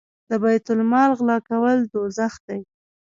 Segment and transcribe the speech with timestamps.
[0.29, 2.59] د بیت المال غلا کول دوزخ دی.